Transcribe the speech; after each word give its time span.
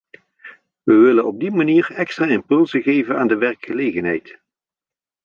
We 0.83 0.93
willen 0.99 1.25
op 1.25 1.39
die 1.39 1.51
manier 1.51 1.91
extra 1.91 2.25
impulsen 2.27 2.81
geven 2.81 3.17
aan 3.17 3.27
de 3.27 3.35
werkgelegenheid. 3.37 4.39